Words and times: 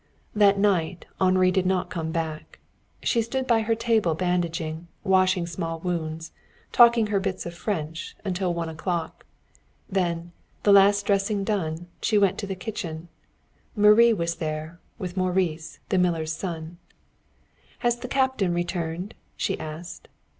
That 0.33 0.57
night 0.57 1.05
Henri 1.19 1.51
did 1.51 1.67
not 1.67 1.91
come 1.91 2.11
back. 2.11 2.57
She 3.03 3.21
stood 3.21 3.45
by 3.45 3.61
her 3.61 3.75
table 3.75 4.15
bandaging, 4.15 4.87
washing 5.03 5.45
small 5.45 5.79
wounds, 5.79 6.31
talking 6.71 7.05
her 7.13 7.19
bits 7.19 7.45
of 7.45 7.53
French, 7.53 8.15
until 8.25 8.51
one 8.51 8.67
o'clock. 8.67 9.27
Then, 9.87 10.31
the 10.63 10.71
last 10.73 11.05
dressing 11.05 11.43
done, 11.43 11.85
she 12.01 12.17
went 12.17 12.39
to 12.39 12.47
the 12.47 12.55
kitchen. 12.55 13.09
Marie 13.75 14.11
was 14.11 14.37
there, 14.37 14.79
with 14.97 15.15
Maurice, 15.17 15.77
the 15.89 15.99
miller's 15.99 16.33
son. 16.33 16.79
"Has 17.85 17.97
the 17.97 18.07
captain 18.07 18.55
returned?" 18.55 19.13
she 19.37 19.59
asked. 19.59 20.07